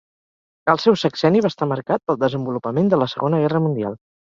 El 0.71 0.79
seu 0.85 0.97
sexenni 1.01 1.43
va 1.47 1.51
estar 1.53 1.69
marcat 1.73 2.03
pel 2.07 2.19
desenvolupament 2.25 2.91
de 2.95 3.03
la 3.03 3.11
Segona 3.15 3.45
Guerra 3.47 3.65
Mundial. 3.71 4.03